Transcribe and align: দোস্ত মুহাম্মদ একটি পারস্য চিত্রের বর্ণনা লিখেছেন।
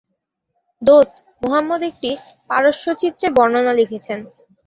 দোস্ত 0.81 1.13
মুহাম্মদ 1.43 1.81
একটি 1.89 2.09
পারস্য 2.49 2.85
চিত্রের 3.01 3.31
বর্ণনা 3.37 3.73
লিখেছেন। 3.79 4.19